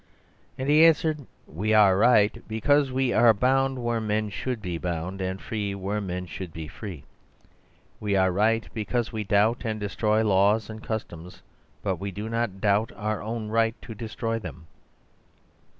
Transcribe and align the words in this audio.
"And 0.57 0.67
he 0.67 0.83
answered: 0.83 1.27
'We 1.45 1.75
are 1.75 1.95
right 1.95 2.35
because 2.47 2.91
we 2.91 3.13
are 3.13 3.35
bound 3.35 3.77
where 3.83 4.01
men 4.01 4.31
should 4.31 4.59
be 4.59 4.79
bound, 4.79 5.21
and 5.21 5.39
free 5.39 5.75
where 5.75 6.01
men 6.01 6.25
should 6.25 6.51
be 6.51 6.67
free. 6.67 7.03
We 7.99 8.15
are 8.15 8.31
right 8.31 8.67
because 8.73 9.13
we 9.13 9.23
doubt 9.23 9.63
and 9.63 9.79
destroy 9.79 10.23
laws 10.25 10.71
and 10.71 10.81
customs— 10.81 11.43
but 11.83 11.97
we 11.97 12.09
do 12.09 12.29
not 12.29 12.59
doubt 12.59 12.91
our 12.95 13.21
own 13.21 13.49
right 13.49 13.75
to 13.83 13.93
destroy 13.93 14.39
them. 14.39 14.65